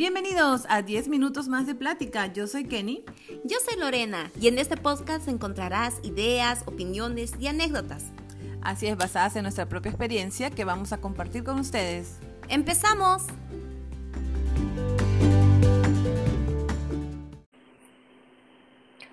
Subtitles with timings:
[0.00, 2.32] Bienvenidos a 10 minutos más de plática.
[2.32, 3.04] Yo soy Kenny.
[3.44, 8.10] Yo soy Lorena y en este podcast encontrarás ideas, opiniones y anécdotas.
[8.62, 12.18] Así es, basadas en nuestra propia experiencia que vamos a compartir con ustedes.
[12.48, 13.26] ¡Empezamos!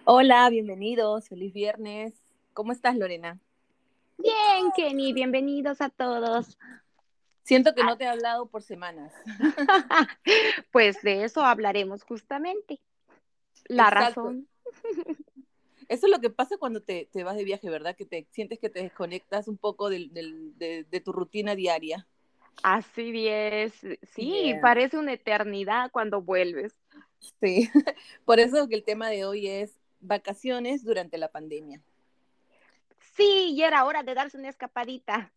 [0.05, 2.13] Hola, bienvenidos, feliz viernes.
[2.53, 3.41] ¿Cómo estás, Lorena?
[4.17, 6.57] Bien, Kenny, bienvenidos a todos.
[7.47, 9.13] Siento que no te he hablado por semanas.
[10.73, 12.81] pues de eso hablaremos justamente.
[13.69, 14.49] La razón.
[15.87, 17.95] Eso es lo que pasa cuando te, vas de viaje, ¿verdad?
[17.95, 22.05] Que te sientes que te desconectas un poco de, tu rutina diaria.
[22.63, 23.71] Así es.
[24.13, 26.75] Sí, parece una eternidad cuando vuelves.
[27.39, 27.69] Sí,
[28.25, 31.79] por eso que el tema de hoy es vacaciones durante la pandemia.
[33.15, 35.31] Sí, y era hora de darse una escapadita.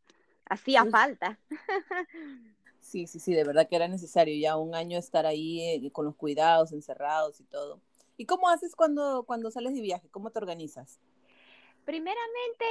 [0.50, 1.38] Hacía falta.
[2.80, 6.06] Sí, sí, sí, de verdad que era necesario ya un año estar ahí eh, con
[6.06, 7.80] los cuidados, encerrados y todo.
[8.16, 10.08] ¿Y cómo haces cuando, cuando sales de viaje?
[10.10, 10.98] ¿Cómo te organizas?
[11.84, 12.64] Primeramente,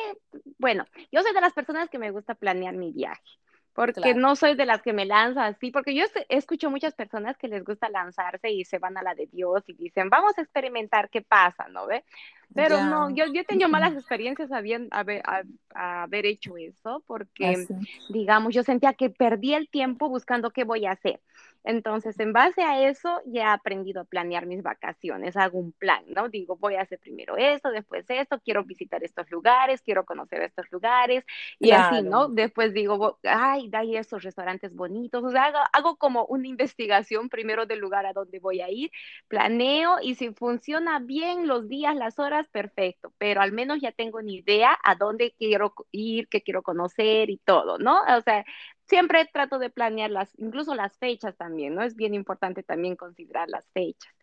[0.58, 3.40] bueno, yo soy de las personas que me gusta planear mi viaje
[3.80, 7.48] porque no soy de las que me lanzo así, porque yo escucho muchas personas que
[7.48, 11.10] les gusta lanzarse y se van a la de Dios y dicen, vamos a experimentar
[11.10, 12.04] qué pasa, ¿no ve?
[12.54, 15.22] Pero no, yo, yo he tenido malas experiencias habiendo, haber,
[15.74, 17.68] haber hecho eso, porque,
[18.10, 21.20] digamos, yo sentía que perdí el tiempo buscando qué voy a hacer.
[21.66, 26.04] Entonces, en base a eso, ya he aprendido a planear mis vacaciones, hago un plan,
[26.08, 26.30] ¿no?
[26.30, 30.72] Digo, voy a hacer primero esto, después esto, quiero visitar estos lugares, quiero conocer estos
[30.72, 31.26] lugares,
[31.60, 32.30] y así, ¿no?
[32.30, 37.66] Después digo, ay, hay estos restaurantes bonitos, o sea, hago, hago como una investigación primero
[37.66, 38.90] del lugar a donde voy a ir,
[39.28, 44.20] planeo, y si funciona bien los días, las horas, perfecto, pero al menos ya tengo
[44.20, 48.02] una idea a dónde quiero ir, qué quiero conocer y todo, ¿no?
[48.02, 48.46] O sea,
[48.86, 51.84] siempre trato de planear las, incluso las fechas también, ¿no?
[51.84, 54.14] Es bien importante también considerar las fechas.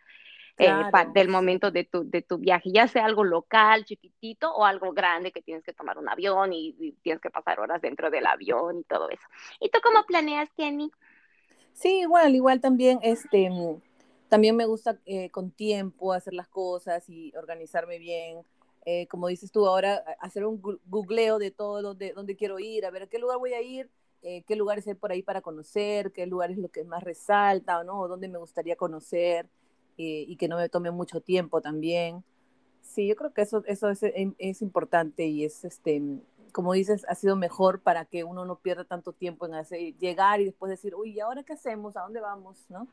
[0.59, 0.72] Eh,
[1.12, 5.31] del momento de tu, de tu viaje, ya sea algo local, chiquitito, o algo grande
[5.31, 8.84] que tienes que tomar un avión y, tienes que pasar horas dentro del avión y
[8.84, 9.27] todo eso.
[9.60, 10.91] ¿Y tú cómo planeas, Kenny?
[11.75, 13.50] Sí, igual, igual también, este,
[14.28, 18.38] también me gusta eh, con tiempo hacer las cosas y organizarme bien.
[18.84, 22.91] Eh, como dices tú ahora, hacer un googleo de todo donde, donde quiero ir, a
[22.91, 23.91] ver a qué lugar voy a ir
[24.28, 27.84] eh, qué lugares hay por ahí para conocer, qué lugar es lo que más resalta,
[27.84, 28.00] ¿no?
[28.00, 29.48] O dónde me gustaría conocer
[29.98, 32.25] eh, y que no me tome mucho tiempo también.
[32.82, 36.03] Sí, yo creo que eso, eso es, em, es, importante y es, este,
[36.50, 40.41] como dices, ha sido mejor para que uno no pierda tanto tiempo en hacer, llegar
[40.41, 41.97] y después decir, uy, ¿y ahora qué hacemos?
[41.97, 42.65] ¿A dónde vamos?
[42.69, 42.88] ¿No?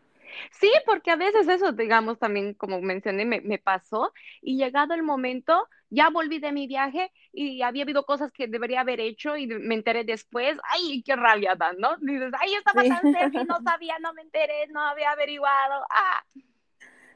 [0.52, 4.12] Sí, porque a veces eso, digamos, también como mencioné, me, me, pasó
[4.42, 8.82] y llegado el momento, ya volví de mi viaje y había habido cosas que debería
[8.82, 11.98] haber hecho y me enteré después, ay, qué rabia dan, ¿no?
[11.98, 16.24] Dices, ay, estaba tan cerca y no sabía, no me enteré, no había averiguado, ah.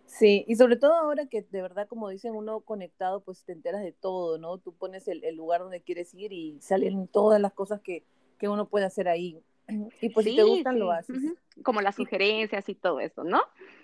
[0.06, 3.84] Sí, y sobre todo ahora que de verdad, como dicen, uno conectado, pues te enteras
[3.84, 4.58] de todo, ¿no?
[4.58, 8.06] Tú pones el, el lugar donde quieres ir y salen todas las cosas que,
[8.40, 9.44] que uno puede hacer ahí.
[10.02, 11.18] Y pues si te gustan, lo haces.
[11.64, 13.42] Como las sugerencias y todo eso, ¿no?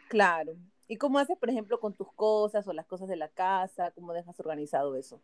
[0.09, 0.53] Claro.
[0.87, 3.91] ¿Y cómo haces, por ejemplo, con tus cosas o las cosas de la casa?
[3.91, 5.21] ¿Cómo dejas organizado eso?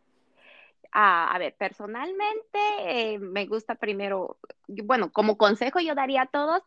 [0.92, 6.62] Ah, a ver, personalmente eh, me gusta primero, bueno, como consejo yo daría a todos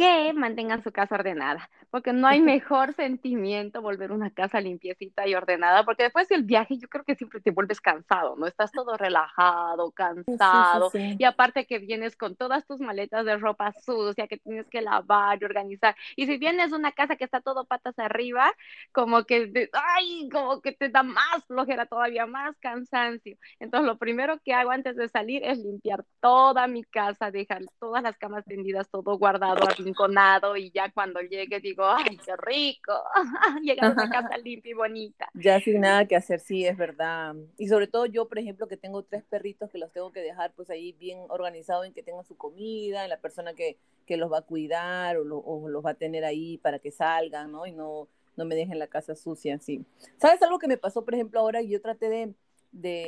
[0.00, 5.34] que mantengan su casa ordenada, porque no hay mejor sentimiento volver una casa limpiecita y
[5.34, 8.46] ordenada, porque después del viaje yo creo que siempre te vuelves cansado, ¿no?
[8.46, 14.26] Estás todo relajado, cansado, y aparte que vienes con todas tus maletas de ropa sucia
[14.26, 17.98] que tienes que lavar y organizar, y si vienes una casa que está todo patas
[17.98, 18.50] arriba,
[18.92, 23.36] como que, ay, como que te da más flojera, todavía más cansancio.
[23.58, 28.02] Entonces lo primero que hago antes de salir es limpiar toda mi casa, dejar todas
[28.02, 32.92] las camas tendidas, todo guardado, arrinconado y ya cuando llegue digo, ay, qué rico,
[33.62, 35.28] llegar a una casa limpia y bonita.
[35.34, 37.34] Ya sin nada que hacer, sí, es verdad.
[37.58, 40.52] Y sobre todo yo, por ejemplo, que tengo tres perritos que los tengo que dejar
[40.54, 44.32] pues ahí bien organizados en que tengan su comida, en la persona que, que los
[44.32, 47.66] va a cuidar o, o, los va a tener ahí para que salgan, ¿no?
[47.66, 49.84] Y no, no me dejen la casa sucia, sí.
[50.18, 51.62] ¿Sabes algo que me pasó, por ejemplo, ahora?
[51.62, 52.34] Yo traté de,
[52.72, 53.06] de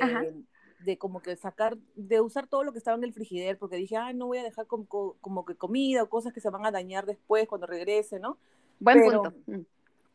[0.85, 3.97] de como que sacar, de usar todo lo que estaba en el frigider, porque dije,
[3.97, 4.87] ay, no voy a dejar como,
[5.21, 8.39] como que comida o cosas que se van a dañar después cuando regrese, ¿no?
[8.81, 9.39] Buen pero, punto.
[9.47, 9.61] Mm.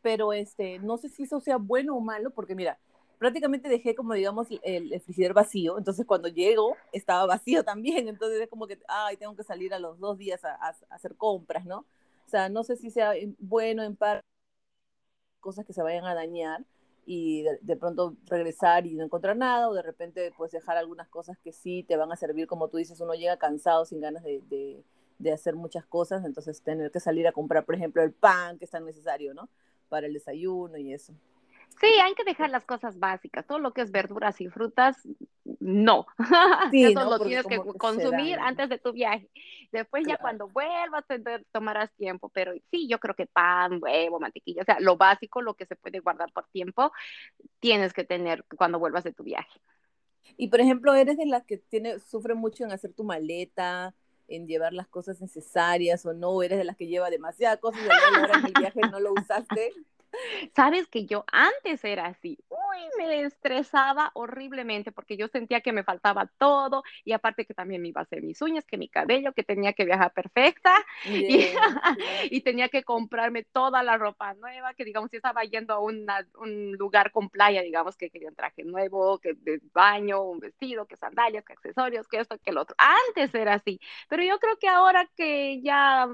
[0.01, 2.77] Pero este, no sé si eso sea bueno o malo, porque mira,
[3.17, 8.41] prácticamente dejé como digamos el, el frigider vacío, entonces cuando llego estaba vacío también, entonces
[8.41, 11.65] es como que, ay, tengo que salir a los dos días a, a, hacer compras,
[11.65, 11.79] ¿no?
[12.25, 14.25] O sea, no sé si sea bueno en parte
[15.39, 16.65] cosas que se vayan a dañar,
[17.09, 21.37] y de, pronto regresar y no encontrar nada, o de repente pues dejar algunas cosas
[21.39, 24.83] que sí te van a servir, como tú dices, uno llega cansado, sin ganas de,
[25.17, 28.65] de hacer muchas cosas, entonces tener que salir a comprar, por ejemplo, el pan que
[28.65, 29.49] es tan necesario, ¿no?
[29.87, 31.13] Para el desayuno y eso.
[31.79, 33.45] Sí, hay que dejar las cosas básicas.
[33.45, 34.97] Todo lo que es verduras y frutas,
[35.59, 36.07] no.
[36.71, 37.09] Sí, Eso ¿no?
[37.11, 39.29] lo tienes que consumir antes de tu viaje.
[39.71, 41.05] Después ya cuando vuelvas
[41.51, 42.29] tomarás tiempo.
[42.29, 45.75] Pero sí, yo creo que pan, huevo, mantequilla, o sea, lo básico, lo que se
[45.75, 46.91] puede guardar por tiempo,
[47.59, 49.59] tienes que tener cuando vuelvas de tu viaje.
[50.35, 53.93] Y por ejemplo, eres de las que tiene, sufre mucho en hacer tu maleta,
[54.27, 58.37] en llevar las cosas necesarias o no, eres de las que lleva demasiadas cosas y
[58.37, 59.73] en el viaje no lo usaste.
[60.55, 62.39] Sabes que yo antes era así,
[62.97, 67.89] me estresaba horriblemente porque yo sentía que me faltaba todo y aparte que también me
[67.89, 70.73] iba a hacer mis uñas, que mi cabello, que tenía que viajar perfecta
[71.25, 72.03] y, Bien, sí.
[72.31, 76.27] y tenía que comprarme toda la ropa nueva, que digamos, si estaba yendo a una-
[76.39, 80.85] un lugar con playa, digamos, que quería un traje nuevo, que de baño, un vestido,
[80.87, 82.75] que sandalias, que accesorios, que esto, que el otro.
[82.79, 83.79] Antes era así,
[84.09, 86.07] pero yo creo que ahora que ya,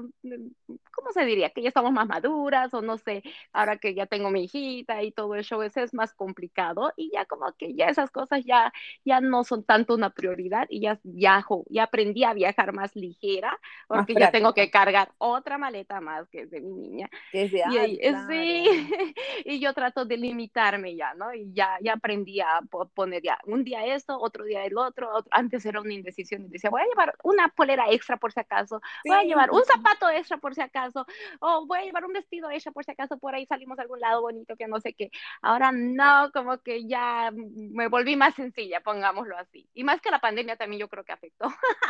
[0.92, 1.50] ¿cómo se diría?
[1.50, 3.22] Que ya estamos más maduras o no sé,
[3.52, 6.53] ahora que ya tengo mi hijita y todo el show, ese es más complicado
[6.96, 8.72] y ya como que ya esas cosas ya,
[9.04, 13.58] ya no son tanto una prioridad y ya viajo, ya aprendí a viajar más ligera
[13.86, 17.10] porque ya tengo que cargar otra maleta más que es de mi niña.
[17.62, 18.24] Y ahí- eh, claro.
[18.26, 18.66] sí,
[19.44, 21.32] y yo trato de limitarme ya, ¿no?
[21.34, 25.10] Y ya, ya aprendí a po- poner ya un día esto, otro día el otro.
[25.14, 28.40] otro- Antes era una indecisión y decía, voy a llevar una polera extra por si
[28.40, 31.06] acaso, voy a Sí, llevar un zapato extra por si acaso,
[31.40, 34.00] o voy a llevar un vestido extra por si acaso por ahí salimos a algún
[34.00, 35.10] lado bonito que no sé qué.
[35.42, 39.68] Ahora no, como que ya me volví más sencilla, pongámoslo así.
[39.74, 41.46] Y más que la pandemia también yo creo que afectó.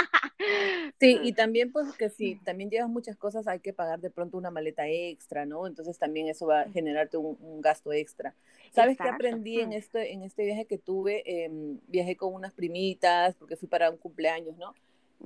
[1.00, 4.36] Sí, y también pues que si también llevas muchas cosas, hay que pagar de pronto
[4.36, 5.66] una maleta extra, ¿no?
[5.66, 8.34] Entonces también eso va a generarte un, un gasto extra.
[8.72, 9.72] ¿Sabes qué aprendí en Mm.
[9.72, 11.22] este, en este viaje que tuve?
[11.44, 14.74] Em, viajé con unas primitas porque fui para un cumpleaños, ¿no?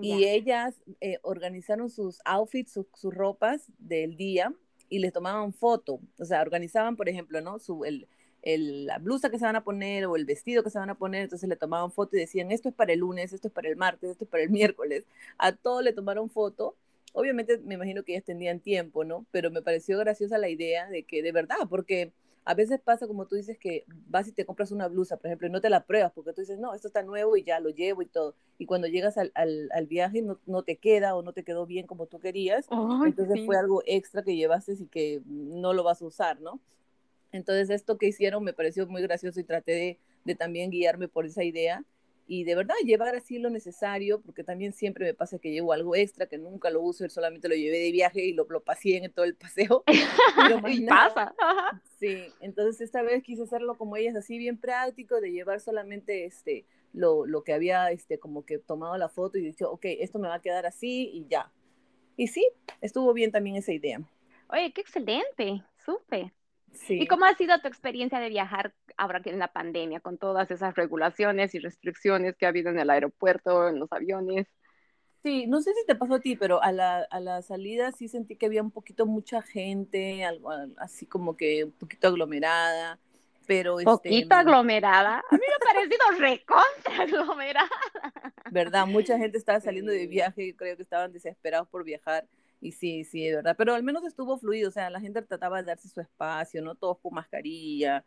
[0.01, 4.53] Y ellas eh, organizaron sus outfits, sus, sus ropas del día
[4.89, 6.01] y les tomaban foto.
[6.19, 7.59] O sea, organizaban, por ejemplo, ¿no?
[7.59, 8.09] Su, el,
[8.55, 10.95] el- la blusa que se van a poner o el vestido que se van a
[10.97, 11.23] poner.
[11.23, 13.77] Entonces le tomaban foto y decían, esto es para el lunes, esto es para el
[13.77, 15.05] martes, esto es para el miércoles.
[15.39, 16.77] A todo le tomaron foto.
[17.12, 19.27] Obviamente me imagino que ellas tenían tiempo, ¿no?
[19.31, 22.12] Pero me pareció graciosa la idea de que de verdad, porque
[22.45, 25.49] a veces pasa como tú dices que vas y te compras una blusa, por ejemplo,
[25.49, 27.71] y no te la pruebas porque tú dices, no, esto está nuevo y ya lo
[27.71, 28.35] llevo y todo.
[28.59, 31.67] Y cuando llegas al, al, al viaje no, no, te queda o no te quedó
[31.67, 33.45] bien como tú querías, Ay, entonces sí.
[33.45, 36.61] fue algo extra que llevaste y que no lo vas a usar, ¿no?
[37.33, 41.27] Entonces esto que hicieron me pareció muy gracioso y traté de, de también guiarme por
[41.27, 41.85] esa idea
[42.31, 45.97] y de verdad llevar así lo necesario, porque también siempre me pasa que llevo algo
[45.97, 49.11] extra que nunca lo uso, solamente lo llevé de viaje y lo, lo pasé en
[49.11, 49.83] todo el paseo.
[50.69, 51.35] y nada.
[51.35, 51.83] pasa.
[51.99, 56.67] Sí, entonces esta vez quise hacerlo como ellas, así bien práctico, de llevar solamente este,
[56.93, 60.29] lo, lo que había este, como que tomado la foto y dicho, ok, esto me
[60.29, 61.51] va a quedar así y ya.
[62.19, 62.47] Y sí,
[62.83, 64.03] estuvo bien también esa idea.
[64.51, 66.31] Oye, qué excelente, súper.
[66.73, 67.00] Sí.
[67.03, 70.50] ¿Y cómo ha sido tu experiencia de viajar ahora que en la pandemia, con todas
[70.50, 74.47] esas regulaciones y restricciones que ha habido en el aeropuerto, en los aviones?
[75.23, 78.06] Sí, no sé si te pasó a ti, pero a la, a la salida sí
[78.09, 82.99] sentí que había un poquito mucha gente, algo así como que un poquito aglomerada,
[83.47, 85.19] pero Poquito este, aglomerada.
[85.31, 87.69] A mí me ha parecido recontra aglomerada.
[88.50, 90.06] verdad, mucha gente estaba saliendo de Sí.
[90.06, 92.26] viaje, creo que estaban desesperados por viajar,
[92.61, 95.59] y sí, sí, de verdad, pero al menos estuvo fluido, o sea, la gente trataba
[95.59, 96.75] de darse su espacio, ¿no?
[96.75, 98.05] Todos con mascarilla,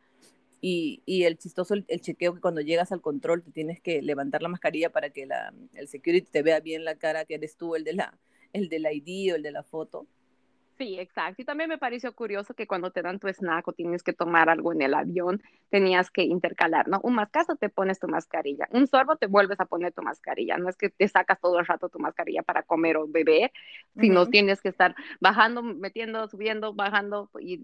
[0.61, 4.01] y, y el chistoso, el, el, chequeo que cuando llegas al control te tienes que
[4.03, 7.57] levantar la mascarilla para que la, el security te vea bien la cara que eres
[7.57, 8.19] tú, el de la,
[8.53, 10.07] el del ID o el de la foto.
[10.81, 11.43] Sí, exacto.
[11.43, 14.49] Y también me pareció curioso que cuando te dan tu snack o tienes que tomar
[14.49, 16.99] algo en el avión, tenías que intercalar, ¿no?
[17.03, 20.57] Un mascazo te pones tu mascarilla, un sorbo te vuelves a poner tu mascarilla.
[20.57, 23.51] No es que te sacas todo el rato tu mascarilla para comer o beber,
[23.95, 24.31] sino uh -huh.
[24.31, 27.29] tienes que estar bajando, metiendo, subiendo, bajando.
[27.39, 27.59] Y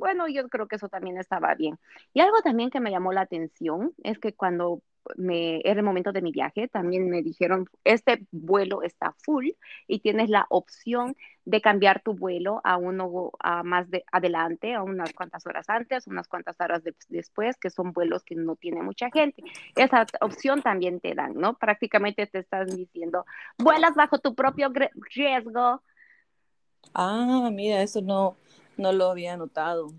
[0.00, 1.78] bueno, yo creo que eso también estaba bien.
[2.14, 4.80] Y algo también que me llamó la atención es que cuando
[5.16, 9.48] me, era el momento de mi viaje, también me dijeron, este vuelo está full
[9.86, 14.82] y tienes la opción de cambiar tu vuelo a uno a más de adelante, a
[14.82, 18.82] unas cuantas horas antes, unas cuantas horas de, después, que son vuelos que no tiene
[18.82, 19.42] mucha gente.
[19.76, 21.54] Esa opción también te dan, ¿no?
[21.58, 23.26] Prácticamente te están diciendo,
[23.58, 24.72] vuelas bajo tu propio
[25.14, 25.82] riesgo.
[26.94, 28.36] Ah, mira, eso no,
[28.76, 29.92] no lo había notado.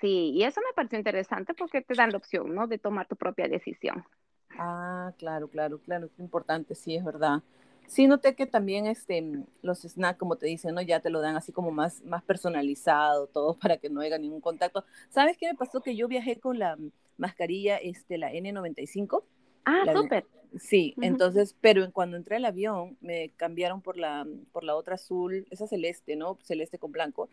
[0.00, 2.66] Sí, y eso me pareció interesante porque te dan la opción, ¿no?
[2.66, 4.04] De tomar tu propia decisión.
[4.50, 7.42] Ah, claro, claro, claro, es importante, sí, es verdad.
[7.86, 10.82] Sí, noté que también este, los snacks, como te dicen, ¿no?
[10.82, 14.40] Ya te lo dan así como más, más personalizado, todo para que no haya ningún
[14.40, 14.84] contacto.
[15.08, 15.80] ¿Sabes qué me pasó?
[15.80, 16.76] Que yo viajé con la
[17.16, 19.22] mascarilla, este, la N95.
[19.64, 20.26] Ah, la, súper.
[20.58, 25.46] Sí, entonces, pero cuando entré al avión me cambiaron por la, por la otra azul,
[25.50, 26.38] esa celeste, ¿no?
[26.42, 27.28] Celeste con blanco.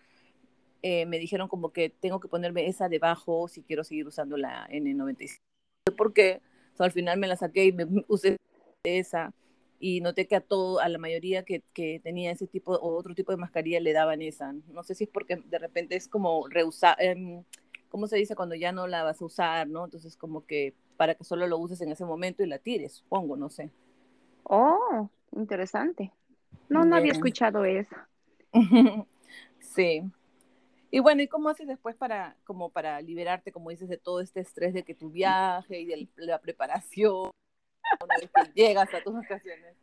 [0.81, 4.67] Eh, me dijeron como que tengo que ponerme esa debajo si quiero seguir usando la
[4.69, 5.39] N95.
[5.97, 6.41] Porque
[6.77, 8.37] o al final me la saqué y me usé
[8.83, 9.33] esa
[9.79, 13.13] y noté que a todo, a la mayoría que, que, tenía ese tipo o otro
[13.13, 14.53] tipo de mascarilla le daban esa.
[14.71, 17.43] No sé si es porque de repente es como reusar, eh,
[17.89, 18.35] ¿cómo se dice?
[18.35, 19.85] Cuando ya no la vas a usar, ¿no?
[19.85, 23.35] Entonces como que para que solo lo uses en ese momento y la tires, supongo,
[23.35, 23.69] no sé.
[24.43, 26.11] Oh, interesante.
[26.69, 27.95] No, no había escuchado eso.
[29.59, 30.03] sí.
[30.95, 34.39] Y bueno, ¿y cómo haces después para, como para liberarte, como dices, de todo este
[34.39, 37.31] estrés de que tu viaje y de la preparación,
[38.01, 39.75] una vez que llegas a tus vacaciones?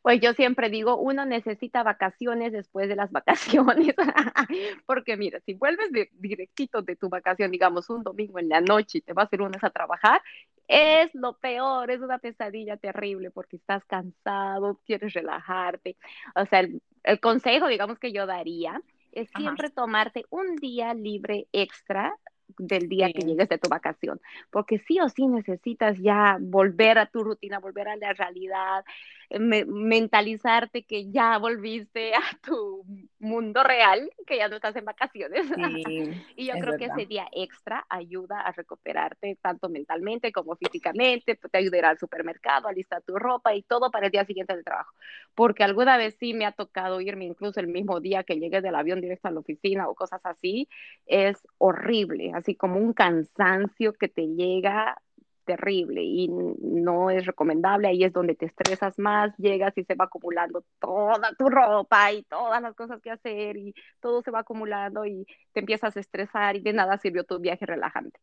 [0.00, 3.96] Pues yo siempre digo, uno necesita vacaciones después de las vacaciones,
[4.86, 8.98] porque mira, si vuelves de, directito de tu vacación, digamos un domingo en la noche
[8.98, 10.22] y te vas ir unas a trabajar,
[10.68, 15.96] es lo peor, es una pesadilla terrible porque estás cansado, quieres relajarte.
[16.36, 18.80] O sea, el, el consejo, digamos, que yo daría
[19.14, 22.14] es siempre tomarte un día libre extra
[22.58, 27.06] del día que llegues de tu vacación, porque sí o sí necesitas ya volver a
[27.06, 28.84] tu rutina, volver a la realidad,
[29.30, 32.84] mentalizarte que ya volviste a tu
[33.18, 35.46] mundo real, que ya no estás en vacaciones.
[36.36, 41.58] y yo creo que ese día extra ayuda a recuperarte tanto mentalmente como físicamente, te
[41.58, 44.94] ayudará al supermercado, a listar tu ropa y todo para el día siguiente del trabajo,
[45.34, 48.74] porque alguna vez sí me ha tocado irme incluso el mismo día que llegué del
[48.74, 50.68] avión directo a la oficina o cosas así,
[51.06, 55.00] es horrible así como un cansancio que te llega
[55.44, 60.06] terrible y no es recomendable, ahí es donde te estresas más, llegas y se va
[60.06, 65.06] acumulando toda tu ropa y todas las cosas que hacer y todo se va acumulando
[65.06, 68.18] y te empiezas a estresar y de nada sirvió tu viaje relajante.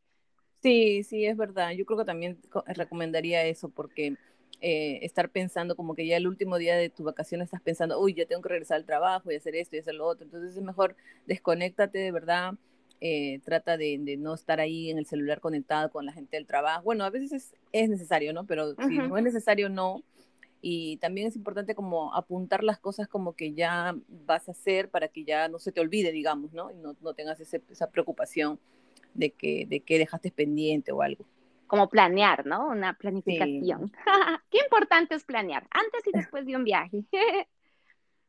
[0.61, 1.71] Sí, sí, es verdad.
[1.71, 4.15] Yo creo que también recomendaría eso porque
[4.61, 8.13] eh, estar pensando como que ya el último día de tu vacación estás pensando, uy,
[8.13, 10.25] ya tengo que regresar al trabajo y hacer esto y hacer lo otro.
[10.25, 12.53] Entonces es mejor desconéctate de verdad
[13.03, 16.83] eh, trata de, no estar ahí en el celular conectado con la gente del trabajo.
[16.83, 18.45] Bueno, a veces es, necesario, ¿no?
[18.45, 20.03] Pero si no es necesario, no.
[20.61, 25.07] Y también es importante como apuntar las cosas como que ya vas a hacer para
[25.07, 26.69] que ya no se te olvide, digamos, ¿no?
[26.69, 28.59] Y no, no tengas esa preocupación
[29.15, 31.25] de que, de que dejaste pendiente o algo.
[31.65, 32.67] Como planear, ¿no?
[32.67, 33.91] Una planificación.
[34.51, 37.03] Qué importante es planear, antes y después de un viaje.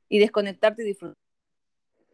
[0.09, 1.17] y desconectarte y disfrutar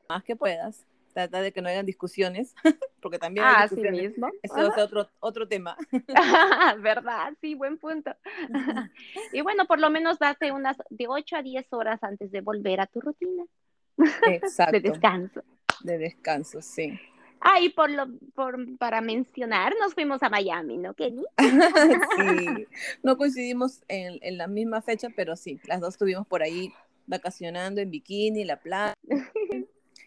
[0.08, 0.84] más que puedas
[1.18, 2.54] trata de que no hayan discusiones,
[3.02, 4.30] porque también hay ah, mismo.
[4.42, 5.76] Eso es otro, otro tema.
[6.80, 7.34] ¿Verdad?
[7.40, 8.14] Sí, buen punto.
[9.32, 12.80] y bueno, por lo menos date unas de 8 a 10 horas antes de volver
[12.80, 13.44] a tu rutina.
[14.28, 14.72] Exacto.
[14.72, 15.42] de descanso.
[15.80, 16.98] De descanso, sí.
[17.40, 21.24] Ah, y por lo, por, para mencionar, nos fuimos a Miami, ¿no, Kenny?
[21.38, 22.66] sí,
[23.02, 26.72] no coincidimos en, en, la misma fecha, pero sí, las dos estuvimos por ahí
[27.06, 28.94] vacacionando en bikini, la playa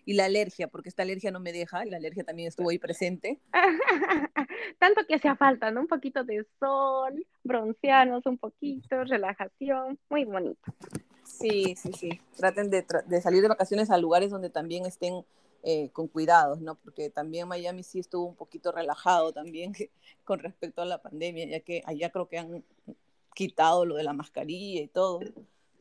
[0.06, 3.40] y la alergia, porque esta alergia no me deja, la alergia también estuvo ahí presente.
[4.80, 5.82] Tanto que hacía falta, ¿no?
[5.82, 10.74] Un poquito de sol, broncearnos un poquito, relajación, muy bonito.
[11.24, 12.22] Sí, sí, sí.
[12.38, 15.24] Traten de, de salir de vacaciones a lugares donde también estén
[15.64, 16.74] eh, con cuidados, ¿no?
[16.76, 19.74] Porque también Miami sí estuvo un poquito relajado también
[20.24, 22.64] con respecto a la pandemia, ya que allá creo que han
[23.36, 25.20] quitado lo de la mascarilla y todo.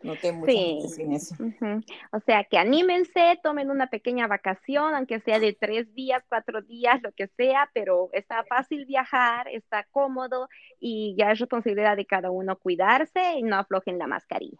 [0.03, 0.79] Noté mucho sí.
[1.11, 1.35] eso.
[2.13, 7.01] O sea, que anímense, tomen una pequeña vacación, aunque sea de tres días, cuatro días,
[7.03, 12.31] lo que sea, pero está fácil viajar, está cómodo y ya es responsabilidad de cada
[12.31, 14.59] uno cuidarse y no aflojen la mascarilla.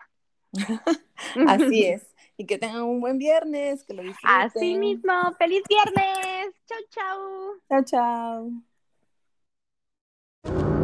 [1.49, 2.15] Así es.
[2.37, 4.41] Y que tengan un buen viernes, que lo disfruten.
[4.41, 5.13] Así mismo.
[5.39, 6.55] ¡Feliz viernes!
[6.67, 7.85] Chau, chau.
[7.85, 7.85] Chau,
[10.45, 10.80] chau.